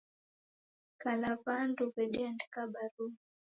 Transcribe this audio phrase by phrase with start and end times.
[1.01, 3.09] Kala w'andu w'edeandika barua